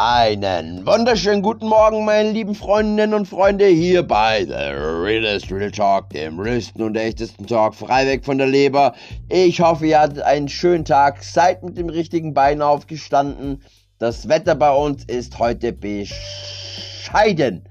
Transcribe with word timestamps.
Einen 0.00 0.86
wunderschönen 0.86 1.42
guten 1.42 1.66
Morgen, 1.66 2.04
meine 2.04 2.30
lieben 2.30 2.54
Freundinnen 2.54 3.14
und 3.14 3.26
Freunde, 3.26 3.66
hier 3.66 4.06
bei 4.06 4.44
The 4.44 4.52
Realest 4.52 5.50
Real 5.50 5.72
Talk, 5.72 6.10
dem 6.10 6.38
realsten 6.38 6.82
und 6.82 6.96
echtesten 6.96 7.48
Talk, 7.48 7.74
frei 7.74 8.06
weg 8.06 8.24
von 8.24 8.38
der 8.38 8.46
Leber. 8.46 8.94
Ich 9.28 9.60
hoffe, 9.60 9.88
ihr 9.88 9.98
hattet 9.98 10.22
einen 10.22 10.48
schönen 10.48 10.84
Tag, 10.84 11.24
seid 11.24 11.64
mit 11.64 11.76
dem 11.76 11.88
richtigen 11.88 12.32
Bein 12.32 12.62
aufgestanden. 12.62 13.60
Das 13.98 14.28
Wetter 14.28 14.54
bei 14.54 14.70
uns 14.70 15.02
ist 15.06 15.36
heute 15.36 15.72
bescheiden. 15.72 17.64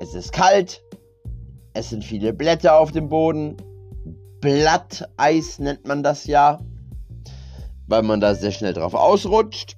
Es 0.00 0.14
ist 0.14 0.32
kalt, 0.32 0.82
es 1.74 1.90
sind 1.90 2.02
viele 2.02 2.32
Blätter 2.32 2.76
auf 2.76 2.90
dem 2.90 3.08
Boden. 3.08 3.56
Blatteis 4.40 5.60
nennt 5.60 5.86
man 5.86 6.02
das 6.02 6.26
ja, 6.26 6.58
weil 7.86 8.02
man 8.02 8.20
da 8.20 8.34
sehr 8.34 8.50
schnell 8.50 8.72
drauf 8.72 8.94
ausrutscht. 8.94 9.76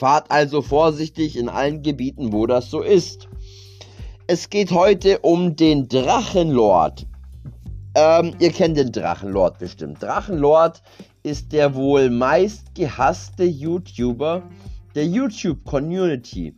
Fahrt 0.00 0.30
also 0.30 0.62
vorsichtig 0.62 1.36
in 1.36 1.50
allen 1.50 1.82
Gebieten, 1.82 2.32
wo 2.32 2.46
das 2.46 2.70
so 2.70 2.80
ist. 2.80 3.28
Es 4.26 4.48
geht 4.48 4.70
heute 4.70 5.18
um 5.18 5.56
den 5.56 5.88
Drachenlord. 5.88 7.06
Ähm, 7.94 8.34
ihr 8.38 8.50
kennt 8.50 8.78
den 8.78 8.92
Drachenlord 8.92 9.58
bestimmt. 9.58 10.02
Drachenlord 10.02 10.80
ist 11.22 11.52
der 11.52 11.74
wohl 11.74 12.08
meist 12.08 12.74
gehasste 12.74 13.44
YouTuber 13.44 14.42
der 14.94 15.04
YouTube-Community. 15.04 16.56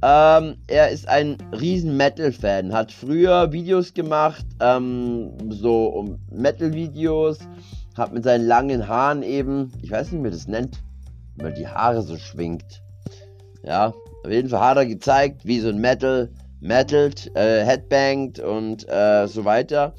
Ähm, 0.00 0.56
er 0.66 0.88
ist 0.88 1.06
ein 1.08 1.36
riesen 1.60 1.94
Metal-Fan, 1.98 2.72
hat 2.72 2.90
früher 2.90 3.52
Videos 3.52 3.92
gemacht, 3.92 4.46
ähm, 4.60 5.32
so 5.50 6.16
Metal-Videos, 6.32 7.40
hat 7.98 8.14
mit 8.14 8.24
seinen 8.24 8.46
langen 8.46 8.88
Haaren 8.88 9.22
eben, 9.22 9.70
ich 9.82 9.90
weiß 9.90 10.06
nicht, 10.06 10.20
wie 10.20 10.22
man 10.22 10.32
das 10.32 10.48
nennt, 10.48 10.82
weil 11.42 11.52
die 11.52 11.66
Haare 11.66 12.02
so 12.02 12.16
schwingt. 12.16 12.82
Ja, 13.62 13.88
auf 14.24 14.30
jeden 14.30 14.48
Fall 14.48 14.60
hat 14.60 14.76
er 14.76 14.86
gezeigt, 14.86 15.44
wie 15.44 15.60
so 15.60 15.68
ein 15.68 15.78
Metal, 15.78 16.30
metalt, 16.60 17.34
äh, 17.34 17.64
headbangt 17.64 18.38
und 18.38 18.88
äh, 18.88 19.26
so 19.26 19.44
weiter. 19.44 19.94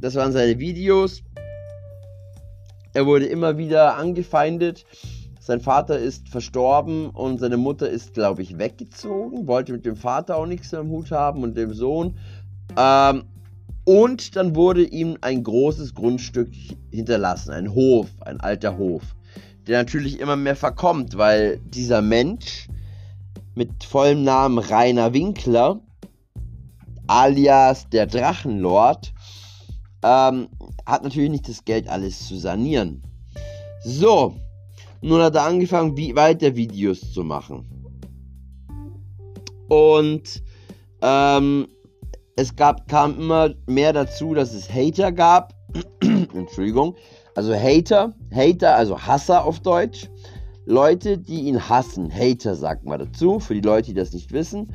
Das 0.00 0.14
waren 0.14 0.32
seine 0.32 0.58
Videos. 0.58 1.22
Er 2.92 3.06
wurde 3.06 3.26
immer 3.26 3.58
wieder 3.58 3.96
angefeindet. 3.96 4.84
Sein 5.40 5.60
Vater 5.60 5.98
ist 5.98 6.28
verstorben 6.28 7.10
und 7.10 7.38
seine 7.38 7.56
Mutter 7.56 7.88
ist, 7.88 8.14
glaube 8.14 8.42
ich, 8.42 8.58
weggezogen. 8.58 9.46
Wollte 9.46 9.72
mit 9.72 9.84
dem 9.84 9.96
Vater 9.96 10.36
auch 10.36 10.46
nichts 10.46 10.72
am 10.74 10.88
Hut 10.90 11.10
haben 11.10 11.42
und 11.42 11.56
dem 11.56 11.74
Sohn. 11.74 12.18
Ähm, 12.76 13.24
und 13.84 14.36
dann 14.36 14.54
wurde 14.54 14.84
ihm 14.84 15.16
ein 15.20 15.42
großes 15.42 15.94
Grundstück 15.94 16.50
hinterlassen, 16.90 17.50
ein 17.50 17.74
Hof, 17.74 18.08
ein 18.20 18.40
alter 18.40 18.76
Hof 18.76 19.02
der 19.70 19.78
natürlich 19.78 20.18
immer 20.18 20.34
mehr 20.34 20.56
verkommt, 20.56 21.16
weil 21.16 21.58
dieser 21.58 22.02
Mensch 22.02 22.66
mit 23.54 23.84
vollem 23.84 24.24
Namen 24.24 24.58
Rainer 24.58 25.14
Winkler, 25.14 25.78
alias 27.06 27.88
der 27.88 28.06
Drachenlord, 28.06 29.12
ähm, 30.02 30.48
hat 30.84 31.04
natürlich 31.04 31.30
nicht 31.30 31.48
das 31.48 31.64
Geld, 31.64 31.88
alles 31.88 32.26
zu 32.26 32.36
sanieren. 32.36 33.00
So, 33.84 34.34
nun 35.02 35.22
hat 35.22 35.36
er 35.36 35.44
angefangen, 35.44 35.96
wie 35.96 36.16
weiter 36.16 36.56
Videos 36.56 37.12
zu 37.12 37.22
machen. 37.22 37.64
Und 39.68 40.42
ähm, 41.00 41.68
es 42.34 42.56
gab, 42.56 42.88
kam 42.88 43.20
immer 43.20 43.54
mehr 43.66 43.92
dazu, 43.92 44.34
dass 44.34 44.52
es 44.52 44.68
Hater 44.68 45.12
gab. 45.12 45.54
Entschuldigung. 46.34 46.94
Also 47.34 47.54
Hater, 47.54 48.14
Hater, 48.34 48.76
also 48.76 48.98
Hasser 48.98 49.44
auf 49.44 49.60
Deutsch. 49.60 50.08
Leute, 50.66 51.18
die 51.18 51.42
ihn 51.42 51.68
hassen. 51.68 52.12
Hater 52.12 52.54
sagt 52.54 52.84
man 52.84 53.00
dazu, 53.00 53.40
für 53.40 53.54
die 53.54 53.60
Leute, 53.60 53.88
die 53.88 53.94
das 53.94 54.12
nicht 54.12 54.32
wissen. 54.32 54.72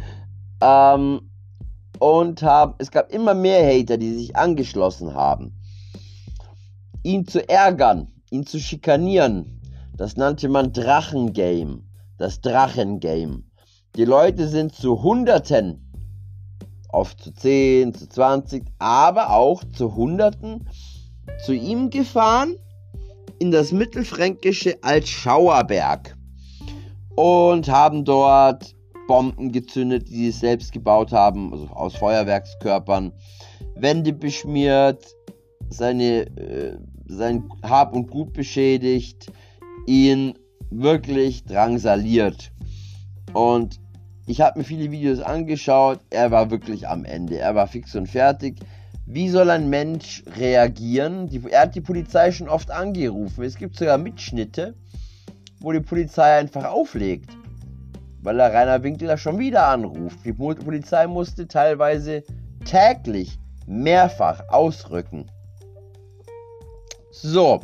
Ähm, 0.61 1.29
und 1.99 2.41
haben, 2.43 2.73
es 2.79 2.91
gab 2.91 3.11
immer 3.13 3.33
mehr 3.33 3.65
Hater, 3.65 3.97
die 3.97 4.13
sich 4.13 4.35
angeschlossen 4.35 5.13
haben. 5.13 5.53
Ihn 7.03 7.27
zu 7.27 7.47
ärgern, 7.47 8.11
ihn 8.29 8.45
zu 8.45 8.59
schikanieren. 8.59 9.61
Das 9.95 10.17
nannte 10.17 10.49
man 10.49 10.73
Drachengame. 10.73 11.83
Das 12.17 12.41
Drachengame. 12.41 13.43
Die 13.95 14.05
Leute 14.05 14.47
sind 14.47 14.75
zu 14.75 15.01
Hunderten, 15.03 15.89
oft 16.89 17.21
zu 17.21 17.33
10, 17.33 17.93
zu 17.93 18.09
20, 18.09 18.65
aber 18.79 19.29
auch 19.29 19.63
zu 19.63 19.95
Hunderten 19.95 20.67
zu 21.45 21.53
ihm 21.53 21.89
gefahren 21.89 22.55
in 23.39 23.51
das 23.51 23.71
mittelfränkische 23.71 24.77
Altschauerberg 24.81 26.15
und 27.15 27.69
haben 27.69 28.05
dort 28.05 28.75
Bomben 29.07 29.51
gezündet, 29.51 30.09
die 30.09 30.31
sie 30.31 30.31
selbst 30.31 30.71
gebaut 30.71 31.11
haben, 31.11 31.53
also 31.53 31.67
aus 31.67 31.95
Feuerwerkskörpern, 31.95 33.11
Wände 33.75 34.13
beschmiert, 34.13 35.05
seine, 35.69 36.27
äh, 36.37 36.77
sein 37.07 37.49
Hab 37.61 37.93
und 37.93 38.09
Gut 38.09 38.33
beschädigt, 38.33 39.31
ihn 39.85 40.33
wirklich 40.71 41.43
drangsaliert. 41.45 42.51
Und 43.33 43.79
ich 44.25 44.41
habe 44.41 44.59
mir 44.59 44.65
viele 44.65 44.91
Videos 44.91 45.19
angeschaut, 45.19 45.99
er 46.09 46.31
war 46.31 46.49
wirklich 46.49 46.87
am 46.87 47.05
Ende, 47.05 47.37
er 47.37 47.53
war 47.53 47.67
fix 47.67 47.95
und 47.95 48.07
fertig. 48.07 48.59
Wie 49.07 49.29
soll 49.29 49.51
ein 49.51 49.69
Mensch 49.69 50.23
reagieren? 50.35 51.27
Die, 51.27 51.41
er 51.51 51.61
hat 51.61 51.75
die 51.75 51.81
Polizei 51.81 52.31
schon 52.31 52.49
oft 52.49 52.71
angerufen. 52.71 53.43
Es 53.43 53.55
gibt 53.55 53.77
sogar 53.77 53.99
Mitschnitte, 53.99 54.73
wo 55.59 55.71
die 55.71 55.79
Polizei 55.79 56.39
einfach 56.39 56.65
auflegt. 56.65 57.29
Weil 58.23 58.37
der 58.37 58.51
Rainer 58.51 58.81
Winkler 58.81 59.17
schon 59.17 59.37
wieder 59.37 59.67
anruft. 59.67 60.25
Die 60.25 60.33
Polizei 60.33 61.05
musste 61.05 61.47
teilweise 61.47 62.23
täglich 62.65 63.37
mehrfach 63.67 64.41
ausrücken. 64.49 65.29
So, 67.11 67.61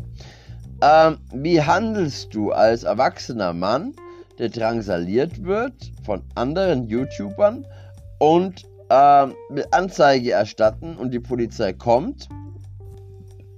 ähm, 0.83 1.17
wie 1.33 1.59
handelst 1.59 2.35
du 2.35 2.51
als 2.51 2.83
erwachsener 2.83 3.53
Mann, 3.53 3.95
der 4.37 4.49
drangsaliert 4.49 5.43
wird 5.43 5.73
von 6.05 6.21
anderen 6.35 6.87
YouTubern 6.87 7.65
und 8.19 8.63
ähm, 8.91 9.33
Anzeige 9.71 10.31
erstatten 10.31 10.97
und 10.97 11.13
die 11.13 11.19
Polizei 11.19 11.71
kommt. 11.71 12.27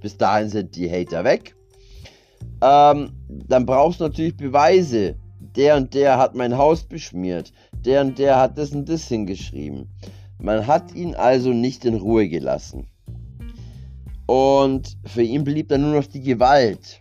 Bis 0.00 0.16
dahin 0.16 0.48
sind 0.48 0.76
die 0.76 0.88
Hater 0.88 1.24
weg. 1.24 1.56
Ähm, 2.62 3.10
dann 3.28 3.66
brauchst 3.66 4.00
du 4.00 4.04
natürlich 4.04 4.36
Beweise. 4.36 5.16
Der 5.56 5.76
und 5.76 5.92
der 5.94 6.18
hat 6.18 6.34
mein 6.34 6.56
Haus 6.56 6.84
beschmiert. 6.84 7.52
Der 7.84 8.02
und 8.02 8.18
der 8.18 8.38
hat 8.38 8.58
das 8.58 8.70
und 8.70 8.88
das 8.88 9.08
hingeschrieben. 9.08 9.88
Man 10.38 10.66
hat 10.66 10.94
ihn 10.94 11.14
also 11.14 11.50
nicht 11.50 11.84
in 11.84 11.94
Ruhe 11.94 12.28
gelassen. 12.28 12.86
Und 14.26 14.96
für 15.04 15.22
ihn 15.22 15.44
blieb 15.44 15.68
dann 15.68 15.82
nur 15.82 15.94
noch 16.00 16.06
die 16.06 16.22
Gewalt. 16.22 17.00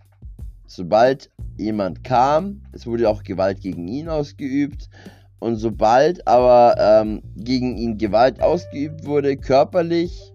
Sobald 0.66 1.29
jemand 1.57 2.03
kam, 2.03 2.63
es 2.72 2.88
wurde 2.88 3.09
auch 3.09 3.23
Gewalt 3.23 3.61
gegen 3.61 3.88
ihn 3.88 4.09
ausgeübt, 4.09 4.89
und 5.43 5.57
sobald 5.57 6.25
aber 6.25 6.75
ähm, 6.79 7.21
gegen 7.35 7.75
ihn 7.75 7.97
Gewalt 7.97 8.41
ausgeübt 8.41 9.05
wurde, 9.05 9.35
körperlich 9.35 10.31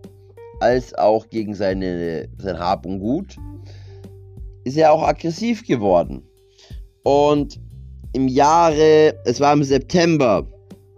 als 0.60 0.94
auch 0.96 1.26
gegen 1.30 1.54
seine, 1.54 2.28
sein 2.36 2.58
Hab 2.58 2.84
und 2.84 3.00
Gut, 3.00 3.36
ist 4.64 4.76
er 4.76 4.92
auch 4.92 5.02
aggressiv 5.02 5.66
geworden. 5.66 6.22
Und 7.04 7.58
im 8.12 8.28
Jahre, 8.28 9.14
es 9.24 9.40
war 9.40 9.54
im 9.54 9.64
September, 9.64 10.46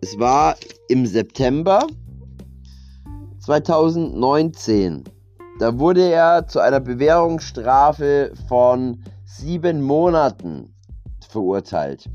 es 0.01 0.19
war 0.19 0.57
im 0.89 1.07
September 1.07 1.87
2019, 3.39 5.05
da 5.61 5.79
wurde 5.79 6.11
er 6.11 6.49
zu 6.49 6.59
einer 6.59 6.81
Bewährungsstrafe 6.81 8.33
von 8.49 9.05
sieben 9.25 9.83
Monaten 9.83 10.75
verurteilt 11.29 12.09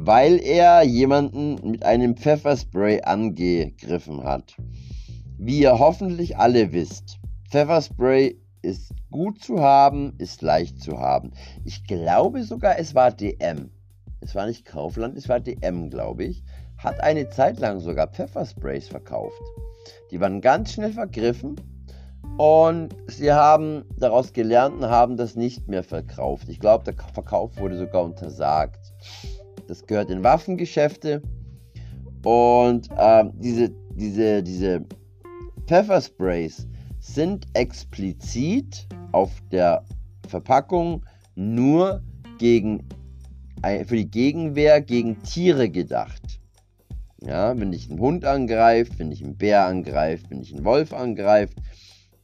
weil 0.00 0.40
er 0.40 0.82
jemanden 0.84 1.56
mit 1.68 1.84
einem 1.84 2.16
Pfefferspray 2.16 3.02
angegriffen 3.02 4.22
hat. 4.22 4.56
Wie 5.38 5.58
ihr 5.60 5.78
hoffentlich 5.78 6.36
alle 6.36 6.72
wisst, 6.72 7.18
Pfefferspray 7.50 8.36
ist 8.62 8.92
gut 9.10 9.42
zu 9.42 9.60
haben, 9.60 10.14
ist 10.18 10.40
leicht 10.42 10.80
zu 10.80 10.98
haben. 10.98 11.32
Ich 11.64 11.84
glaube 11.84 12.44
sogar, 12.44 12.78
es 12.78 12.94
war 12.94 13.10
DM. 13.10 13.70
Es 14.20 14.36
war 14.36 14.46
nicht 14.46 14.64
Kaufland, 14.64 15.16
es 15.16 15.28
war 15.28 15.40
DM, 15.40 15.90
glaube 15.90 16.24
ich. 16.24 16.44
Hat 16.76 17.00
eine 17.00 17.28
Zeit 17.30 17.58
lang 17.58 17.80
sogar 17.80 18.06
Pfeffersprays 18.06 18.88
verkauft. 18.88 19.40
Die 20.12 20.20
waren 20.20 20.40
ganz 20.40 20.72
schnell 20.72 20.92
vergriffen 20.92 21.56
und 22.36 22.94
sie 23.08 23.32
haben 23.32 23.84
daraus 23.98 24.32
gelernt 24.32 24.76
und 24.76 24.88
haben 24.88 25.16
das 25.16 25.34
nicht 25.34 25.66
mehr 25.66 25.82
verkauft. 25.82 26.48
Ich 26.48 26.60
glaube, 26.60 26.84
der 26.84 26.94
Verkauf 27.12 27.58
wurde 27.58 27.76
sogar 27.76 28.04
untersagt. 28.04 28.92
Das 29.68 29.86
gehört 29.86 30.10
in 30.10 30.24
Waffengeschäfte. 30.24 31.22
Und 32.24 32.88
ähm, 32.98 33.32
diese, 33.36 33.70
diese, 33.94 34.42
diese 34.42 34.84
Pfeffersprays 35.66 36.66
sind 36.98 37.46
explizit 37.52 38.88
auf 39.12 39.30
der 39.52 39.84
Verpackung 40.26 41.04
nur 41.36 42.02
gegen 42.38 42.84
für 43.86 43.96
die 43.96 44.10
Gegenwehr 44.10 44.80
gegen 44.80 45.20
Tiere 45.22 45.68
gedacht. 45.68 46.40
Ja, 47.20 47.58
wenn 47.58 47.72
dich 47.72 47.90
ein 47.90 47.98
Hund 47.98 48.24
angreift, 48.24 48.98
wenn 48.98 49.10
dich 49.10 49.24
ein 49.24 49.36
Bär 49.36 49.66
angreift, 49.66 50.30
wenn 50.30 50.40
dich 50.40 50.54
ein 50.54 50.64
Wolf 50.64 50.92
angreift, 50.92 51.58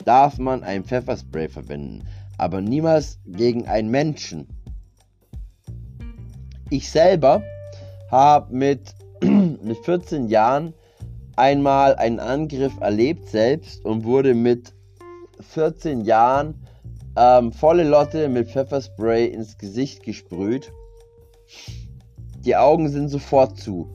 darf 0.05 0.39
man 0.39 0.63
ein 0.63 0.85
Pfefferspray 0.85 1.49
verwenden, 1.49 2.07
aber 2.39 2.61
niemals 2.61 3.19
gegen 3.27 3.67
einen 3.67 3.91
Menschen. 3.91 4.47
Ich 6.75 6.91
selber 6.91 7.45
habe 8.11 8.53
mit, 8.53 8.97
mit 9.23 9.79
14 9.85 10.27
Jahren 10.27 10.75
einmal 11.37 11.95
einen 11.95 12.19
Angriff 12.19 12.81
erlebt 12.81 13.29
selbst 13.29 13.85
und 13.85 14.03
wurde 14.03 14.35
mit 14.35 14.75
14 15.39 16.01
Jahren 16.01 16.67
ähm, 17.17 17.53
volle 17.53 17.85
Lotte 17.85 18.29
mit 18.29 18.51
Pfefferspray 18.51 19.27
ins 19.27 19.57
Gesicht 19.57 20.03
gesprüht. 20.03 20.73
Die 22.41 22.57
Augen 22.57 22.89
sind 22.89 23.09
sofort 23.09 23.57
zu. 23.57 23.89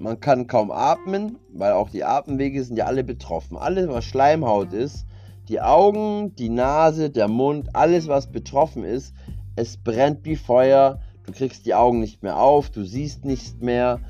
Man 0.00 0.18
kann 0.18 0.48
kaum 0.48 0.72
atmen, 0.72 1.38
weil 1.52 1.70
auch 1.70 1.88
die 1.88 2.02
Atemwege 2.02 2.64
sind 2.64 2.78
ja 2.78 2.86
alle 2.86 3.04
betroffen. 3.04 3.56
Alles, 3.56 3.86
was 3.86 4.04
Schleimhaut 4.04 4.72
ist, 4.72 5.06
die 5.48 5.60
Augen, 5.60 6.34
die 6.34 6.48
Nase, 6.48 7.10
der 7.10 7.28
Mund, 7.28 7.76
alles, 7.76 8.08
was 8.08 8.26
betroffen 8.26 8.82
ist, 8.82 9.14
es 9.54 9.76
brennt 9.76 10.24
wie 10.24 10.34
Feuer. 10.34 10.98
Du 11.26 11.32
kriegst 11.32 11.66
die 11.66 11.74
Augen 11.74 12.00
nicht 12.00 12.22
mehr 12.22 12.38
auf, 12.38 12.70
du 12.70 12.84
siehst 12.84 13.24
nichts 13.24 13.60
mehr. 13.60 14.00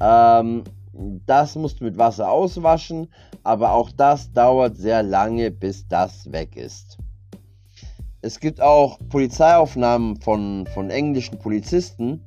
Ähm, 0.00 0.64
das 0.92 1.56
musst 1.56 1.80
du 1.80 1.84
mit 1.84 1.98
Wasser 1.98 2.30
auswaschen, 2.30 3.08
aber 3.42 3.72
auch 3.72 3.90
das 3.92 4.32
dauert 4.32 4.76
sehr 4.76 5.02
lange, 5.02 5.50
bis 5.50 5.86
das 5.88 6.30
weg 6.32 6.56
ist. 6.56 6.98
Es 8.22 8.38
gibt 8.38 8.60
auch 8.60 8.98
Polizeiaufnahmen 9.08 10.20
von, 10.20 10.66
von 10.74 10.90
englischen 10.90 11.38
Polizisten, 11.38 12.20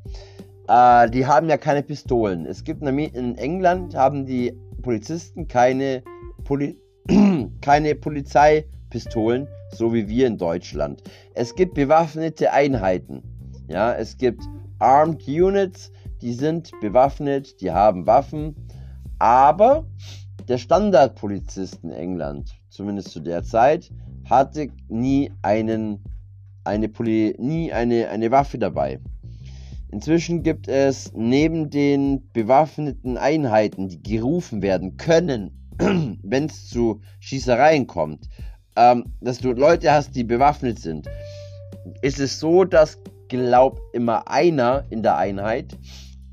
äh, 0.68 1.10
die 1.10 1.26
haben 1.26 1.50
ja 1.50 1.58
keine 1.58 1.84
Pistolen. 1.84 2.46
Es 2.46 2.64
gibt 2.64 2.82
in 2.82 3.38
England 3.38 3.96
haben 3.96 4.26
die 4.26 4.58
Polizisten 4.82 5.48
keine, 5.48 6.04
Poli 6.44 6.78
keine 7.62 7.96
Polizeipistolen, 7.96 9.48
so 9.72 9.94
wie 9.94 10.08
wir 10.08 10.28
in 10.28 10.38
Deutschland. 10.38 11.04
Es 11.34 11.54
gibt 11.56 11.74
bewaffnete 11.74 12.52
Einheiten. 12.52 13.22
Ja, 13.74 13.96
es 13.96 14.20
gibt 14.20 14.44
Armed 14.78 15.28
Units, 15.28 15.92
die 16.22 16.34
sind 16.34 16.72
bewaffnet, 16.80 17.60
die 17.60 17.72
haben 17.72 18.06
Waffen, 18.06 18.56
aber 19.18 19.88
der 20.48 20.60
Standardpolizist 20.60 21.80
in 21.84 21.90
England, 21.90 22.54
zumindest 22.70 23.10
zu 23.10 23.20
der 23.20 23.42
Zeit, 23.42 23.90
hatte 24.30 24.68
nie 24.90 25.32
einen 25.42 26.04
eine 26.66 26.88
Poli 26.88 27.36
nie 27.40 27.74
eine, 27.74 28.10
eine 28.10 28.30
Waffe 28.30 28.60
dabei. 28.60 29.00
Inzwischen 29.92 30.44
gibt 30.44 30.68
es 30.68 31.12
neben 31.16 31.72
den 31.72 32.30
bewaffneten 32.32 33.18
Einheiten, 33.18 33.88
die 33.90 34.04
gerufen 34.04 34.62
werden 34.62 34.98
können, 34.98 35.50
wenn 36.22 36.46
es 36.46 36.70
zu 36.70 37.02
Schießereien 37.22 37.88
kommt, 37.88 38.30
ähm, 38.76 39.06
dass 39.20 39.40
du 39.40 39.52
Leute 39.52 39.92
hast, 39.92 40.16
die 40.16 40.24
bewaffnet 40.24 40.78
sind, 40.78 41.10
ist 42.04 42.20
es 42.20 42.40
so, 42.40 42.66
dass 42.66 43.00
glaub 43.34 43.82
immer 43.94 44.28
einer 44.30 44.86
in 44.92 45.02
der 45.02 45.18
Einheit 45.18 45.76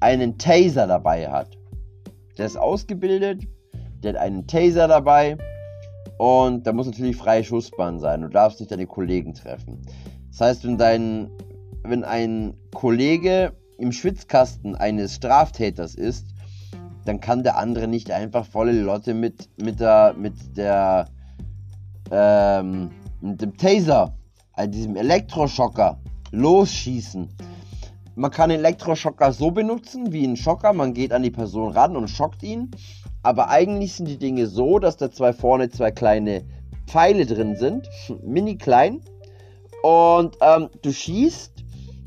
einen 0.01 0.37
Taser 0.37 0.87
dabei 0.87 1.31
hat. 1.31 1.57
Der 2.37 2.45
ist 2.45 2.59
ausgebildet, 2.59 3.45
der 4.03 4.13
hat 4.13 4.21
einen 4.21 4.47
Taser 4.47 4.87
dabei 4.87 5.39
und 6.19 6.67
da 6.67 6.75
muss 6.75 6.87
natürlich 6.87 7.17
freie 7.17 7.43
Schussbahn 7.43 7.99
sein. 7.99 8.21
Du 8.21 8.29
darfst 8.29 8.61
nicht 8.61 8.71
deine 8.71 8.87
Kollegen 8.87 9.33
treffen. 9.33 9.81
Das 10.29 10.41
heißt, 10.43 10.65
wenn 10.65 10.77
dein, 10.77 11.31
wenn 11.85 12.05
ein 12.05 12.53
Kollege 12.75 13.53
im 13.79 13.93
Schwitzkasten 13.93 14.77
eines 14.77 15.15
Straftäters 15.15 15.95
ist, 15.95 16.27
dann 17.07 17.21
kann 17.21 17.43
der 17.43 17.57
andere 17.57 17.89
nicht 17.89 18.11
einfach 18.11 18.45
volle 18.45 18.73
Lotte 18.73 19.15
mit, 19.15 19.49
mit 19.59 19.81
der, 19.81 20.15
mit 20.19 20.35
der, 20.55 21.07
ähm, 22.11 22.91
mit 23.23 23.41
dem 23.41 23.57
Taser, 23.57 24.15
also 24.53 24.71
diesem 24.71 24.97
Elektroschocker, 24.97 25.99
losschießen. 26.33 27.29
Man 28.17 28.31
kann 28.31 28.51
Elektroschocker 28.51 29.33
so 29.33 29.51
benutzen 29.51 30.13
wie 30.13 30.25
einen 30.25 30.37
Schocker. 30.37 30.73
Man 30.73 30.95
geht 30.95 31.13
an 31.13 31.23
die 31.23 31.31
Person 31.31 31.73
ran 31.73 31.97
und 31.97 32.09
schockt 32.09 32.43
ihn. 32.43 32.71
Aber 33.23 33.49
eigentlich 33.49 33.95
sind 33.95 34.09
die 34.09 34.19
Dinge 34.19 34.47
so, 34.47 34.79
dass 34.79 34.97
da 34.97 35.11
zwei 35.11 35.33
vorne 35.33 35.71
zwei 35.71 35.91
kleine 35.91 36.45
Pfeile 36.87 37.27
drin 37.27 37.57
sind, 37.57 37.89
mini 38.23 38.57
klein. 38.57 39.01
Und 39.83 40.37
ähm, 40.41 40.69
du 40.83 40.93
schießt 40.93 41.65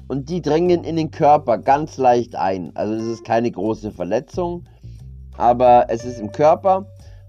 und 0.07 0.29
die 0.29 0.41
dringen 0.41 0.83
in 0.83 0.95
den 0.95 1.11
Körper 1.11 1.57
ganz 1.57 1.97
leicht 1.97 2.35
ein. 2.35 2.75
Also 2.75 2.93
es 2.93 3.05
ist 3.05 3.23
keine 3.23 3.49
große 3.49 3.91
Verletzung, 3.91 4.65
aber 5.37 5.87
es 5.89 6.05
ist 6.05 6.19
im 6.19 6.31
Körper 6.31 6.85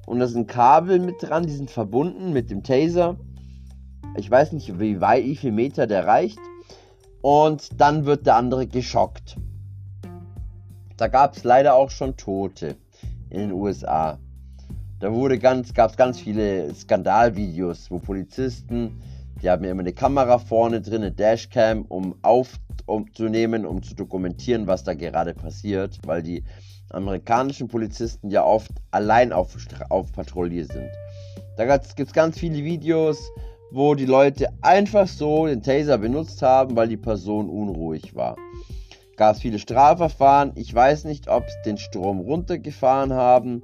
und 0.06 0.18
da 0.18 0.26
sind 0.26 0.48
Kabel 0.48 0.98
mit 0.98 1.22
dran, 1.22 1.46
die 1.46 1.52
sind 1.52 1.70
verbunden 1.70 2.32
mit 2.32 2.50
dem 2.50 2.62
Taser. 2.62 3.16
Ich 4.16 4.30
weiß 4.30 4.52
nicht, 4.52 4.78
wie 4.78 5.00
weit, 5.00 5.24
wie 5.24 5.36
viel 5.36 5.52
Meter 5.52 5.86
der 5.86 6.06
reicht 6.06 6.38
und 7.24 7.80
dann 7.80 8.04
wird 8.04 8.26
der 8.26 8.36
andere 8.36 8.66
geschockt. 8.66 9.38
Da 10.98 11.08
gab 11.08 11.34
es 11.34 11.42
leider 11.42 11.74
auch 11.74 11.88
schon 11.88 12.18
Tote 12.18 12.76
in 13.30 13.40
den 13.40 13.52
USA. 13.52 14.18
Da 15.00 15.10
wurde 15.10 15.38
ganz, 15.38 15.72
gab 15.72 15.90
es 15.90 15.96
ganz 15.96 16.20
viele 16.20 16.74
Skandalvideos, 16.74 17.90
wo 17.90 17.98
Polizisten, 17.98 19.00
die 19.40 19.48
haben 19.48 19.64
ja 19.64 19.70
immer 19.70 19.80
eine 19.80 19.94
Kamera 19.94 20.36
vorne 20.36 20.82
drin, 20.82 21.00
eine 21.00 21.12
Dashcam, 21.12 21.86
um 21.86 22.14
aufzunehmen, 22.20 23.64
um 23.64 23.82
zu 23.82 23.94
dokumentieren, 23.94 24.66
was 24.66 24.84
da 24.84 24.92
gerade 24.92 25.32
passiert, 25.32 25.98
weil 26.04 26.22
die 26.22 26.44
amerikanischen 26.90 27.68
Polizisten 27.68 28.28
ja 28.28 28.44
oft 28.44 28.70
allein 28.90 29.32
auf, 29.32 29.56
auf 29.88 30.12
Patrouille 30.12 30.66
sind. 30.66 30.90
Da 31.56 31.78
gibt 31.78 32.08
es 32.08 32.12
ganz 32.12 32.38
viele 32.38 32.62
Videos, 32.62 33.18
wo 33.74 33.96
die 33.96 34.06
Leute 34.06 34.48
einfach 34.62 35.08
so 35.08 35.46
den 35.46 35.60
Taser 35.60 35.98
benutzt 35.98 36.40
haben, 36.42 36.76
weil 36.76 36.86
die 36.86 36.96
Person 36.96 37.48
unruhig 37.48 38.14
war. 38.14 38.36
Gab 39.16 39.34
es 39.34 39.42
viele 39.42 39.58
Strafverfahren. 39.58 40.52
Ich 40.54 40.72
weiß 40.72 41.04
nicht, 41.04 41.28
ob 41.28 41.48
sie 41.48 41.56
den 41.66 41.76
Strom 41.76 42.20
runtergefahren 42.20 43.12
haben. 43.12 43.62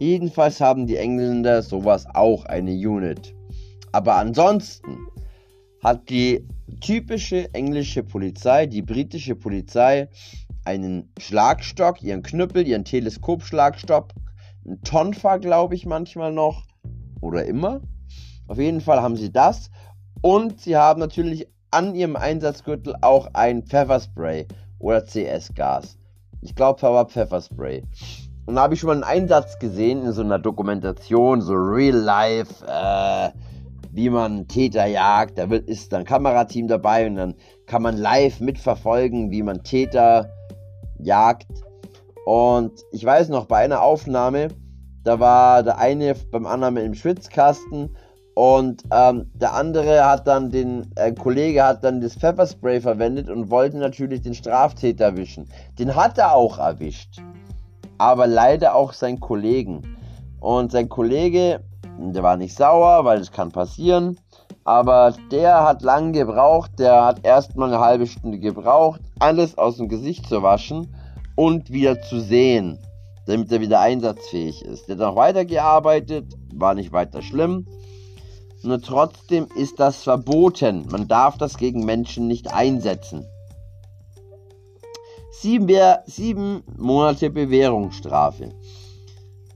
Jedenfalls 0.00 0.60
haben 0.60 0.88
die 0.88 0.96
Engländer 0.96 1.62
sowas 1.62 2.04
auch 2.14 2.44
eine 2.46 2.72
Unit. 2.72 3.32
Aber 3.92 4.16
ansonsten 4.16 4.98
hat 5.84 6.10
die 6.10 6.44
typische 6.80 7.52
englische 7.54 8.02
Polizei, 8.02 8.66
die 8.66 8.82
britische 8.82 9.36
Polizei, 9.36 10.08
einen 10.64 11.12
Schlagstock, 11.20 12.02
ihren 12.02 12.24
Knüppel, 12.24 12.66
ihren 12.66 12.84
Teleskopschlagstock, 12.84 14.10
einen 14.64 14.82
Tonfa, 14.82 15.36
glaube 15.36 15.76
ich, 15.76 15.86
manchmal 15.86 16.32
noch. 16.32 16.64
Oder 17.20 17.44
immer. 17.44 17.80
Auf 18.46 18.58
jeden 18.58 18.80
Fall 18.80 19.00
haben 19.00 19.16
sie 19.16 19.32
das. 19.32 19.70
Und 20.22 20.60
sie 20.60 20.76
haben 20.76 21.00
natürlich 21.00 21.48
an 21.70 21.94
ihrem 21.94 22.16
Einsatzgürtel 22.16 22.94
auch 23.00 23.28
ein 23.32 23.64
Pfefferspray 23.64 24.46
oder 24.78 25.04
CS-Gas. 25.04 25.98
Ich 26.40 26.54
glaube, 26.54 26.82
war 26.82 27.06
Pfefferspray. 27.06 27.82
Und 28.46 28.56
da 28.56 28.62
habe 28.62 28.74
ich 28.74 28.80
schon 28.80 28.88
mal 28.88 28.94
einen 28.94 29.04
Einsatz 29.04 29.58
gesehen 29.58 30.04
in 30.04 30.12
so 30.12 30.22
einer 30.22 30.38
Dokumentation, 30.38 31.40
so 31.40 31.54
Real 31.54 31.96
Life, 31.96 32.64
äh, 32.66 33.30
wie 33.90 34.10
man 34.10 34.46
Täter 34.48 34.86
jagt. 34.86 35.38
Da 35.38 35.48
wird, 35.48 35.66
ist 35.68 35.92
dann 35.92 36.00
ein 36.00 36.06
Kamerateam 36.06 36.68
dabei 36.68 37.06
und 37.06 37.16
dann 37.16 37.34
kann 37.66 37.82
man 37.82 37.96
live 37.96 38.40
mitverfolgen, 38.40 39.30
wie 39.30 39.42
man 39.42 39.62
Täter 39.62 40.28
jagt. 40.98 41.46
Und 42.26 42.72
ich 42.92 43.04
weiß 43.04 43.30
noch, 43.30 43.46
bei 43.46 43.58
einer 43.58 43.82
Aufnahme, 43.82 44.48
da 45.02 45.20
war 45.20 45.62
der 45.62 45.78
eine 45.78 46.14
beim 46.14 46.46
anderen 46.46 46.76
im 46.76 46.94
Schwitzkasten 46.94 47.96
und 48.34 48.82
ähm, 48.90 49.30
der 49.34 49.54
andere 49.54 50.04
hat 50.04 50.26
dann 50.26 50.50
den 50.50 50.90
äh, 50.96 51.12
Kollege 51.12 51.62
hat 51.62 51.84
dann 51.84 52.00
das 52.00 52.16
Pfefferspray 52.16 52.80
verwendet 52.80 53.30
und 53.30 53.48
wollte 53.48 53.78
natürlich 53.78 54.22
den 54.22 54.34
Straftäter 54.34 55.04
erwischen. 55.04 55.48
Den 55.78 55.94
hat 55.94 56.18
er 56.18 56.34
auch 56.34 56.58
erwischt. 56.58 57.22
Aber 57.96 58.26
leider 58.26 58.74
auch 58.74 58.92
seinen 58.92 59.20
Kollegen. 59.20 59.96
Und 60.40 60.72
sein 60.72 60.88
Kollege, 60.88 61.60
der 61.96 62.22
war 62.24 62.36
nicht 62.36 62.56
sauer, 62.56 63.04
weil 63.04 63.20
das 63.20 63.30
kann 63.30 63.52
passieren. 63.52 64.18
Aber 64.64 65.14
der 65.30 65.62
hat 65.62 65.82
lang 65.82 66.12
gebraucht. 66.12 66.72
Der 66.80 67.04
hat 67.04 67.24
erstmal 67.24 67.68
eine 67.68 67.78
halbe 67.78 68.08
Stunde 68.08 68.40
gebraucht, 68.40 69.00
alles 69.20 69.56
aus 69.56 69.76
dem 69.76 69.88
Gesicht 69.88 70.26
zu 70.28 70.42
waschen 70.42 70.92
und 71.36 71.70
wieder 71.70 72.02
zu 72.02 72.18
sehen, 72.18 72.80
damit 73.26 73.52
er 73.52 73.60
wieder 73.60 73.78
einsatzfähig 73.78 74.64
ist. 74.64 74.88
Der 74.88 74.96
hat 74.96 75.02
noch 75.02 75.16
weitergearbeitet, 75.16 76.34
war 76.52 76.74
nicht 76.74 76.90
weiter 76.92 77.22
schlimm. 77.22 77.66
Nur 78.64 78.80
trotzdem 78.80 79.46
ist 79.56 79.78
das 79.78 80.02
verboten. 80.02 80.86
Man 80.90 81.06
darf 81.06 81.36
das 81.36 81.58
gegen 81.58 81.84
Menschen 81.84 82.26
nicht 82.26 82.52
einsetzen. 82.54 83.26
Sieben, 85.32 85.68
sieben 86.06 86.62
Monate 86.78 87.28
Bewährungsstrafe. 87.28 88.54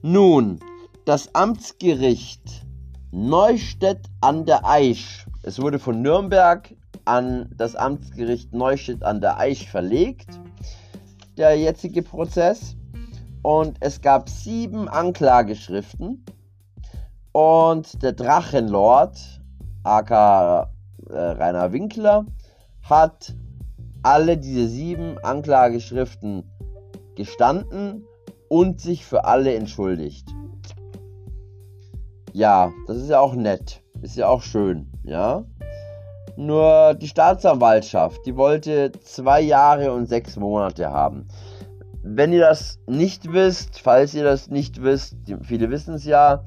Nun, 0.02 0.60
das 1.06 1.34
Amtsgericht 1.34 2.66
Neustädt 3.10 4.04
an 4.20 4.44
der 4.44 4.66
Aisch. 4.66 5.24
Es 5.42 5.58
wurde 5.58 5.78
von 5.78 6.02
Nürnberg 6.02 6.74
an 7.06 7.48
das 7.56 7.74
Amtsgericht 7.76 8.52
Neustadt 8.52 9.02
an 9.02 9.22
der 9.22 9.38
Aisch 9.38 9.66
verlegt, 9.66 10.28
der 11.38 11.56
jetzige 11.58 12.02
Prozess. 12.02 12.76
Und 13.42 13.78
es 13.80 14.02
gab 14.02 14.28
sieben 14.28 14.86
Anklageschriften. 14.86 16.26
Und 17.32 18.02
der 18.02 18.12
Drachenlord, 18.12 19.18
aka 19.84 20.70
äh, 21.10 21.14
Rainer 21.16 21.72
Winkler, 21.72 22.26
hat 22.82 23.34
alle 24.02 24.36
diese 24.38 24.68
sieben 24.68 25.18
Anklageschriften 25.18 26.44
gestanden 27.14 28.04
und 28.48 28.80
sich 28.80 29.04
für 29.04 29.24
alle 29.24 29.54
entschuldigt. 29.54 30.28
Ja, 32.32 32.72
das 32.86 32.98
ist 32.98 33.10
ja 33.10 33.20
auch 33.20 33.34
nett. 33.34 33.82
Ist 34.00 34.16
ja 34.16 34.28
auch 34.28 34.42
schön, 34.42 34.90
ja. 35.02 35.44
Nur 36.36 36.94
die 36.94 37.08
Staatsanwaltschaft, 37.08 38.24
die 38.24 38.36
wollte 38.36 38.92
zwei 39.02 39.40
Jahre 39.40 39.92
und 39.92 40.06
sechs 40.06 40.36
Monate 40.36 40.90
haben. 40.90 41.26
Wenn 42.04 42.32
ihr 42.32 42.40
das 42.40 42.78
nicht 42.86 43.32
wisst, 43.32 43.80
falls 43.80 44.14
ihr 44.14 44.22
das 44.22 44.48
nicht 44.48 44.82
wisst, 44.82 45.16
viele 45.42 45.68
wissen 45.70 45.94
es 45.94 46.04
ja, 46.04 46.44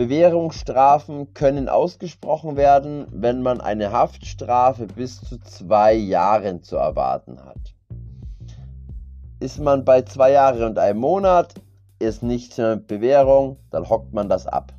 Bewährungsstrafen 0.00 1.34
können 1.34 1.68
ausgesprochen 1.68 2.56
werden, 2.56 3.06
wenn 3.10 3.42
man 3.42 3.60
eine 3.60 3.92
Haftstrafe 3.92 4.86
bis 4.86 5.20
zu 5.20 5.38
zwei 5.40 5.92
Jahren 5.92 6.62
zu 6.62 6.76
erwarten 6.76 7.38
hat. 7.44 7.74
Ist 9.40 9.58
man 9.58 9.84
bei 9.84 10.00
zwei 10.00 10.32
Jahren 10.32 10.62
und 10.62 10.78
einem 10.78 11.00
Monat, 11.00 11.52
ist 11.98 12.22
nichts 12.22 12.56
mit 12.56 12.86
Bewährung, 12.86 13.58
dann 13.70 13.90
hockt 13.90 14.14
man 14.14 14.30
das 14.30 14.46
ab. 14.46 14.72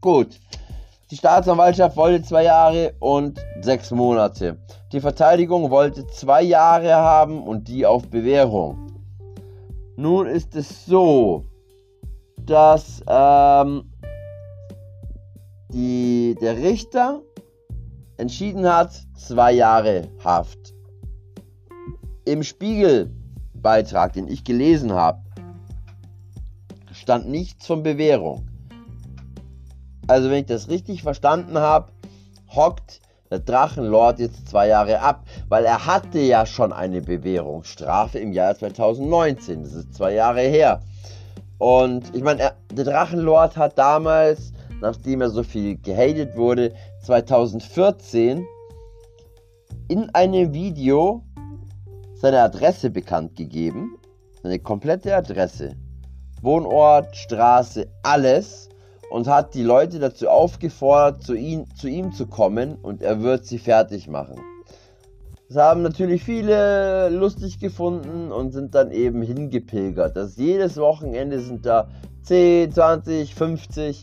Gut, 0.00 0.40
die 1.12 1.16
Staatsanwaltschaft 1.16 1.96
wollte 1.96 2.24
zwei 2.24 2.42
Jahre 2.42 2.94
und 2.98 3.38
sechs 3.60 3.92
Monate. 3.92 4.58
Die 4.90 5.00
Verteidigung 5.00 5.70
wollte 5.70 6.04
zwei 6.08 6.42
Jahre 6.42 6.96
haben 6.96 7.44
und 7.44 7.68
die 7.68 7.86
auf 7.86 8.08
Bewährung. 8.08 8.88
Nun 9.94 10.26
ist 10.26 10.56
es 10.56 10.84
so, 10.84 11.44
dass 12.46 13.02
ähm, 13.06 13.90
die, 15.72 16.36
der 16.40 16.56
Richter 16.56 17.22
entschieden 18.16 18.66
hat, 18.66 18.92
zwei 19.16 19.52
Jahre 19.52 20.08
Haft. 20.22 20.74
Im 22.24 22.42
Spiegelbeitrag, 22.42 24.12
den 24.12 24.28
ich 24.28 24.44
gelesen 24.44 24.92
habe, 24.92 25.20
stand 26.92 27.28
nichts 27.28 27.66
von 27.66 27.82
Bewährung. 27.82 28.48
Also 30.06 30.30
wenn 30.30 30.40
ich 30.40 30.46
das 30.46 30.68
richtig 30.68 31.02
verstanden 31.02 31.58
habe, 31.58 31.92
hockt 32.48 33.00
der 33.30 33.40
Drachenlord 33.40 34.20
jetzt 34.20 34.48
zwei 34.48 34.68
Jahre 34.68 35.00
ab, 35.00 35.24
weil 35.48 35.64
er 35.64 35.86
hatte 35.86 36.20
ja 36.20 36.46
schon 36.46 36.72
eine 36.72 37.00
Bewährungsstrafe 37.00 38.18
im 38.18 38.32
Jahr 38.32 38.54
2019. 38.54 39.64
Das 39.64 39.72
ist 39.72 39.94
zwei 39.94 40.14
Jahre 40.14 40.42
her. 40.42 40.80
Und 41.64 42.14
ich 42.14 42.22
meine, 42.22 42.52
der 42.70 42.84
Drachenlord 42.84 43.56
hat 43.56 43.78
damals, 43.78 44.52
nachdem 44.82 45.22
er 45.22 45.30
so 45.30 45.42
viel 45.42 45.78
gehatet 45.78 46.36
wurde, 46.36 46.74
2014 47.06 48.46
in 49.88 50.10
einem 50.14 50.52
Video 50.52 51.22
seine 52.16 52.42
Adresse 52.42 52.90
bekannt 52.90 53.34
gegeben. 53.34 53.96
Seine 54.42 54.58
komplette 54.58 55.16
Adresse. 55.16 55.74
Wohnort, 56.42 57.16
Straße, 57.16 57.86
alles. 58.02 58.68
Und 59.08 59.26
hat 59.26 59.54
die 59.54 59.62
Leute 59.62 59.98
dazu 59.98 60.28
aufgefordert, 60.28 61.22
zu 61.22 61.32
ihm, 61.32 61.64
zu 61.76 61.88
ihm 61.88 62.12
zu 62.12 62.26
kommen 62.26 62.74
und 62.74 63.00
er 63.00 63.22
wird 63.22 63.46
sie 63.46 63.58
fertig 63.58 64.06
machen. 64.06 64.38
Das 65.54 65.62
haben 65.62 65.82
natürlich 65.82 66.24
viele 66.24 67.10
lustig 67.10 67.60
gefunden 67.60 68.32
und 68.32 68.50
sind 68.50 68.74
dann 68.74 68.90
eben 68.90 69.22
hingepilgert. 69.22 70.16
Das 70.16 70.36
jedes 70.36 70.76
Wochenende 70.78 71.38
sind 71.38 71.64
da 71.64 71.86
10, 72.24 72.72
20, 72.72 73.32
50 73.36 74.02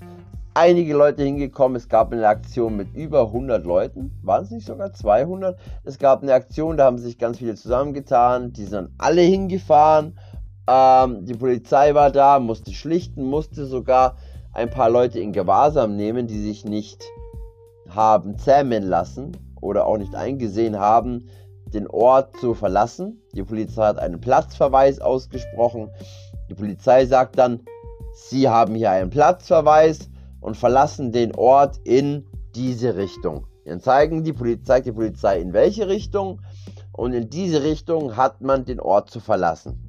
einige 0.53 0.93
Leute 0.93 1.23
hingekommen. 1.23 1.75
Es 1.75 1.89
gab 1.89 2.13
eine 2.13 2.25
Aktion 2.25 2.77
mit 2.77 2.95
über 2.95 3.23
100 3.23 3.65
Leuten. 3.65 4.17
Waren 4.23 4.45
es 4.45 4.51
nicht 4.51 4.65
sogar 4.65 4.93
200? 4.93 5.59
Es 5.83 5.99
gab 5.99 6.23
eine 6.23 6.33
Aktion, 6.33 6.77
da 6.77 6.85
haben 6.85 6.97
sich 6.97 7.17
ganz 7.17 7.39
viele 7.39 7.55
zusammengetan. 7.55 8.53
Die 8.53 8.63
sind 8.63 8.91
alle 8.97 9.21
hingefahren. 9.21 10.17
Ähm, 10.67 11.25
die 11.25 11.35
Polizei 11.35 11.93
war 11.93 12.11
da, 12.11 12.39
musste 12.39 12.71
schlichten, 12.71 13.25
musste 13.25 13.65
sogar 13.65 14.15
ein 14.53 14.69
paar 14.69 14.89
Leute 14.89 15.19
in 15.19 15.33
Gewahrsam 15.33 15.97
nehmen, 15.97 16.27
die 16.27 16.41
sich 16.41 16.63
nicht 16.63 17.03
haben 17.89 18.37
zähmen 18.37 18.83
lassen 18.83 19.50
oder 19.61 19.85
auch 19.85 19.97
nicht 19.97 20.15
eingesehen 20.15 20.77
haben, 20.77 21.29
den 21.73 21.87
Ort 21.87 22.35
zu 22.37 22.53
verlassen. 22.53 23.21
Die 23.33 23.43
Polizei 23.43 23.83
hat 23.83 23.99
einen 23.99 24.19
Platzverweis 24.19 24.99
ausgesprochen. 24.99 25.89
Die 26.49 26.55
Polizei 26.55 27.05
sagt 27.05 27.37
dann, 27.37 27.61
Sie 28.13 28.49
haben 28.49 28.75
hier 28.75 28.91
einen 28.91 29.09
Platzverweis 29.09 30.09
und 30.41 30.57
verlassen 30.57 31.11
den 31.11 31.33
Ort 31.35 31.79
in 31.85 32.27
diese 32.55 32.97
Richtung. 32.97 33.47
Dann 33.65 33.79
zeigen 33.79 34.23
die 34.23 34.33
Polizei, 34.33 34.81
die 34.81 34.91
Polizei 34.91 35.39
in 35.39 35.53
welche 35.53 35.87
Richtung 35.87 36.41
und 36.91 37.13
in 37.13 37.29
diese 37.29 37.63
Richtung 37.63 38.17
hat 38.17 38.41
man 38.41 38.65
den 38.65 38.79
Ort 38.79 39.09
zu 39.09 39.19
verlassen. 39.19 39.79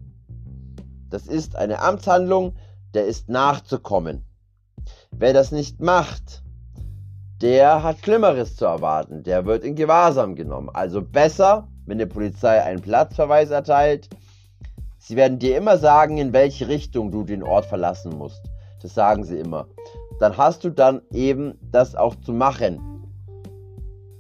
Das 1.10 1.26
ist 1.26 1.56
eine 1.56 1.80
Amtshandlung, 1.80 2.54
der 2.94 3.06
ist 3.06 3.28
nachzukommen. 3.28 4.24
Wer 5.10 5.32
das 5.32 5.52
nicht 5.52 5.80
macht, 5.80 6.42
der 7.42 7.82
hat 7.82 7.98
Schlimmeres 7.98 8.54
zu 8.54 8.64
erwarten. 8.66 9.24
Der 9.24 9.44
wird 9.44 9.64
in 9.64 9.74
Gewahrsam 9.74 10.36
genommen. 10.36 10.70
Also 10.72 11.02
besser, 11.02 11.66
wenn 11.86 11.98
die 11.98 12.06
Polizei 12.06 12.62
einen 12.62 12.80
Platzverweis 12.80 13.50
erteilt. 13.50 14.08
Sie 14.98 15.16
werden 15.16 15.40
dir 15.40 15.56
immer 15.56 15.76
sagen, 15.76 16.18
in 16.18 16.32
welche 16.32 16.68
Richtung 16.68 17.10
du 17.10 17.24
den 17.24 17.42
Ort 17.42 17.66
verlassen 17.66 18.16
musst. 18.16 18.42
Das 18.80 18.94
sagen 18.94 19.24
sie 19.24 19.38
immer. 19.38 19.66
Dann 20.20 20.36
hast 20.36 20.62
du 20.62 20.70
dann 20.70 21.02
eben 21.10 21.58
das 21.72 21.96
auch 21.96 22.14
zu 22.14 22.32
machen. 22.32 22.80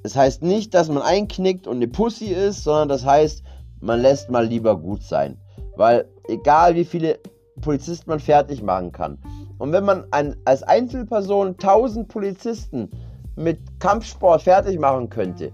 Das 0.02 0.16
heißt 0.16 0.42
nicht, 0.42 0.74
dass 0.74 0.88
man 0.88 1.02
einknickt 1.02 1.68
und 1.68 1.76
eine 1.76 1.86
Pussy 1.86 2.26
ist, 2.26 2.64
sondern 2.64 2.88
das 2.88 3.06
heißt, 3.06 3.44
man 3.80 4.00
lässt 4.00 4.30
mal 4.30 4.44
lieber 4.44 4.76
gut 4.76 5.04
sein. 5.04 5.38
Weil 5.76 6.06
egal 6.28 6.74
wie 6.74 6.84
viele 6.84 7.20
Polizisten 7.60 8.10
man 8.10 8.18
fertig 8.18 8.64
machen 8.64 8.90
kann. 8.90 9.18
Und 9.58 9.70
wenn 9.70 9.84
man 9.84 10.06
ein, 10.10 10.34
als 10.44 10.64
Einzelperson 10.64 11.50
1000 11.50 12.08
Polizisten 12.08 12.90
mit 13.36 13.80
Kampfsport 13.80 14.42
fertig 14.42 14.78
machen 14.78 15.08
könnte, 15.08 15.52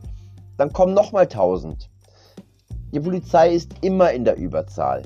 dann 0.57 0.73
kommen 0.73 0.95
nochmal 0.95 1.25
1000. 1.25 1.89
Die 2.93 3.01
Polizei 3.01 3.51
ist 3.53 3.75
immer 3.83 4.13
in 4.13 4.25
der 4.25 4.37
Überzahl. 4.37 5.03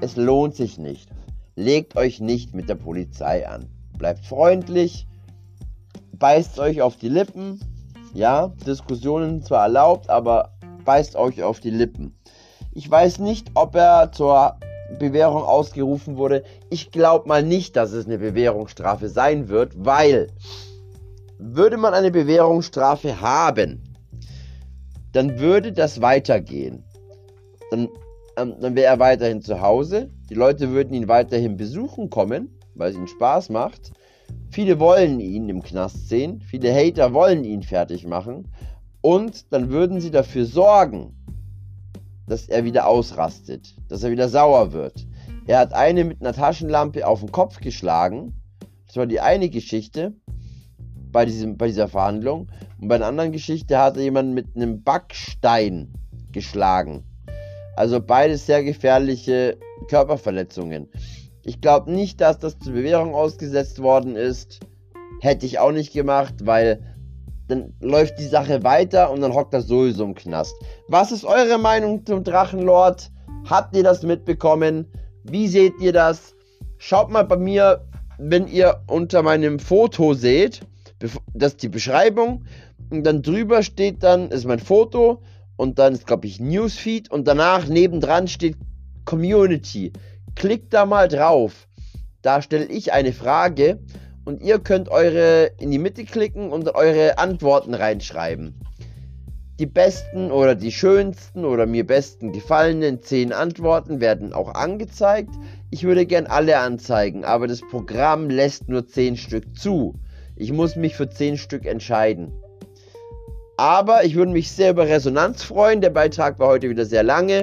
Es 0.00 0.16
lohnt 0.16 0.56
sich 0.56 0.78
nicht. 0.78 1.10
Legt 1.54 1.96
euch 1.96 2.20
nicht 2.20 2.54
mit 2.54 2.68
der 2.68 2.74
Polizei 2.74 3.46
an. 3.46 3.68
Bleibt 3.98 4.24
freundlich, 4.24 5.06
beißt 6.18 6.58
euch 6.58 6.82
auf 6.82 6.96
die 6.96 7.10
Lippen. 7.10 7.60
Ja, 8.14 8.48
Diskussionen 8.66 9.42
zwar 9.42 9.64
erlaubt, 9.64 10.08
aber 10.08 10.52
beißt 10.84 11.16
euch 11.16 11.42
auf 11.42 11.60
die 11.60 11.70
Lippen. 11.70 12.16
Ich 12.72 12.90
weiß 12.90 13.18
nicht, 13.18 13.50
ob 13.54 13.74
er 13.74 14.10
zur 14.12 14.56
Bewährung 14.98 15.42
ausgerufen 15.42 16.16
wurde. 16.16 16.42
Ich 16.70 16.90
glaube 16.90 17.28
mal 17.28 17.42
nicht, 17.42 17.76
dass 17.76 17.92
es 17.92 18.06
eine 18.06 18.18
Bewährungsstrafe 18.18 19.08
sein 19.08 19.48
wird, 19.48 19.72
weil 19.76 20.28
würde 21.42 21.76
man 21.76 21.94
eine 21.94 22.10
Bewährungsstrafe 22.10 23.20
haben, 23.20 23.82
dann 25.12 25.38
würde 25.38 25.72
das 25.72 26.00
weitergehen. 26.00 26.84
Dann, 27.70 27.88
ähm, 28.36 28.54
dann 28.60 28.74
wäre 28.74 28.86
er 28.86 28.98
weiterhin 28.98 29.42
zu 29.42 29.60
Hause. 29.60 30.10
Die 30.30 30.34
Leute 30.34 30.70
würden 30.70 30.94
ihn 30.94 31.08
weiterhin 31.08 31.56
besuchen 31.56 32.10
kommen, 32.10 32.58
weil 32.74 32.90
es 32.90 32.96
ihnen 32.96 33.08
Spaß 33.08 33.50
macht. 33.50 33.92
Viele 34.50 34.78
wollen 34.78 35.20
ihn 35.20 35.48
im 35.48 35.62
Knast 35.62 36.08
sehen. 36.08 36.40
Viele 36.40 36.72
Hater 36.74 37.12
wollen 37.12 37.44
ihn 37.44 37.62
fertig 37.62 38.06
machen. 38.06 38.48
Und 39.00 39.52
dann 39.52 39.70
würden 39.70 40.00
sie 40.00 40.10
dafür 40.10 40.46
sorgen, 40.46 41.16
dass 42.28 42.48
er 42.48 42.64
wieder 42.64 42.86
ausrastet, 42.86 43.74
dass 43.88 44.04
er 44.04 44.10
wieder 44.10 44.28
sauer 44.28 44.72
wird. 44.72 45.06
Er 45.46 45.58
hat 45.58 45.72
eine 45.72 46.04
mit 46.04 46.20
einer 46.20 46.32
Taschenlampe 46.32 47.06
auf 47.06 47.20
den 47.20 47.32
Kopf 47.32 47.60
geschlagen. 47.60 48.40
Das 48.86 48.96
war 48.96 49.06
die 49.06 49.20
eine 49.20 49.50
Geschichte 49.50 50.14
bei, 51.12 51.24
diesem, 51.24 51.56
bei 51.56 51.68
dieser 51.68 51.88
Verhandlung. 51.88 52.48
Und 52.80 52.88
bei 52.88 52.96
einer 52.96 53.06
anderen 53.06 53.32
Geschichte 53.32 53.78
hat 53.78 53.96
jemanden 53.96 54.34
mit 54.34 54.56
einem 54.56 54.82
Backstein 54.82 55.92
geschlagen. 56.32 57.04
Also 57.76 58.00
beides 58.00 58.46
sehr 58.46 58.64
gefährliche 58.64 59.56
Körperverletzungen. 59.88 60.88
Ich 61.44 61.60
glaube 61.60 61.92
nicht, 61.92 62.20
dass 62.20 62.38
das 62.38 62.58
zur 62.58 62.72
Bewährung 62.72 63.14
ausgesetzt 63.14 63.80
worden 63.80 64.16
ist. 64.16 64.60
Hätte 65.20 65.46
ich 65.46 65.58
auch 65.58 65.72
nicht 65.72 65.92
gemacht, 65.92 66.34
weil 66.44 66.82
dann 67.48 67.74
läuft 67.80 68.18
die 68.18 68.26
Sache 68.26 68.62
weiter 68.62 69.10
und 69.10 69.20
dann 69.20 69.34
hockt 69.34 69.54
er 69.54 69.62
sowieso 69.62 70.04
im 70.04 70.14
Knast. 70.14 70.54
Was 70.88 71.12
ist 71.12 71.24
eure 71.24 71.58
Meinung 71.58 72.04
zum 72.06 72.24
Drachenlord? 72.24 73.10
Habt 73.48 73.76
ihr 73.76 73.82
das 73.82 74.02
mitbekommen? 74.02 74.86
Wie 75.24 75.48
seht 75.48 75.74
ihr 75.80 75.92
das? 75.92 76.34
Schaut 76.78 77.10
mal 77.10 77.24
bei 77.24 77.36
mir, 77.36 77.84
wenn 78.18 78.46
ihr 78.46 78.80
unter 78.86 79.22
meinem 79.22 79.58
Foto 79.58 80.14
seht, 80.14 80.60
das 81.34 81.52
ist 81.52 81.62
die 81.62 81.68
Beschreibung. 81.68 82.44
Und 82.90 83.04
dann 83.04 83.22
drüber 83.22 83.62
steht 83.62 84.02
dann, 84.02 84.30
ist 84.30 84.44
mein 84.44 84.58
Foto 84.58 85.22
und 85.56 85.78
dann 85.78 85.94
ist, 85.94 86.06
glaube 86.06 86.26
ich, 86.26 86.40
Newsfeed 86.40 87.10
und 87.10 87.26
danach 87.26 87.66
nebendran 87.66 88.28
steht 88.28 88.56
Community. 89.04 89.92
Klickt 90.34 90.72
da 90.72 90.86
mal 90.86 91.08
drauf. 91.08 91.68
Da 92.22 92.42
stelle 92.42 92.66
ich 92.66 92.92
eine 92.92 93.12
Frage 93.12 93.80
und 94.24 94.42
ihr 94.42 94.58
könnt 94.58 94.88
eure 94.88 95.50
in 95.58 95.70
die 95.70 95.78
Mitte 95.78 96.04
klicken 96.04 96.50
und 96.52 96.74
eure 96.74 97.18
Antworten 97.18 97.74
reinschreiben. 97.74 98.54
Die 99.58 99.66
besten 99.66 100.30
oder 100.30 100.54
die 100.54 100.72
schönsten 100.72 101.44
oder 101.44 101.66
mir 101.66 101.86
besten 101.86 102.32
gefallenen 102.32 103.02
10 103.02 103.32
Antworten 103.32 104.00
werden 104.00 104.32
auch 104.32 104.54
angezeigt. 104.54 105.30
Ich 105.70 105.84
würde 105.84 106.06
gern 106.06 106.26
alle 106.26 106.58
anzeigen, 106.58 107.24
aber 107.24 107.46
das 107.46 107.60
Programm 107.60 108.30
lässt 108.30 108.68
nur 108.68 108.86
10 108.86 109.16
Stück 109.16 109.56
zu. 109.56 109.94
Ich 110.36 110.52
muss 110.52 110.76
mich 110.76 110.96
für 110.96 111.08
10 111.08 111.36
Stück 111.38 111.66
entscheiden. 111.66 112.32
Aber 113.56 114.04
ich 114.04 114.14
würde 114.14 114.32
mich 114.32 114.50
sehr 114.50 114.70
über 114.70 114.88
Resonanz 114.88 115.42
freuen. 115.42 115.80
Der 115.80 115.90
Beitrag 115.90 116.38
war 116.38 116.48
heute 116.48 116.70
wieder 116.70 116.86
sehr 116.86 117.02
lange. 117.02 117.42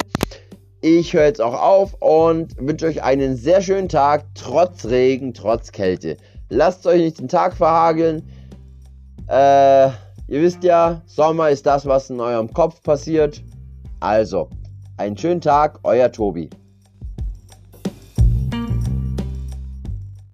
Ich 0.82 1.14
höre 1.14 1.26
jetzt 1.26 1.42
auch 1.42 1.54
auf 1.54 1.94
und 2.00 2.56
wünsche 2.58 2.88
euch 2.88 3.04
einen 3.04 3.36
sehr 3.36 3.62
schönen 3.62 3.90
Tag, 3.90 4.26
trotz 4.34 4.86
Regen, 4.86 5.34
trotz 5.34 5.72
Kälte. 5.72 6.18
Lasst 6.50 6.88
euch 6.88 7.02
nicht 7.02 7.20
den 7.20 7.28
Tag 7.28 7.56
verhageln. 7.56 8.24
Äh, 9.28 9.88
ihr 10.28 10.42
wisst 10.42 10.64
ja, 10.64 11.02
Sommer 11.06 11.50
ist 11.50 11.66
das, 11.66 11.86
was 11.86 12.10
in 12.10 12.20
eurem 12.20 12.52
Kopf 12.54 12.82
passiert. 12.82 13.44
Also, 14.00 14.50
einen 14.98 15.18
schönen 15.18 15.42
Tag, 15.42 15.80
euer 15.84 16.12
Tobi. 16.12 16.50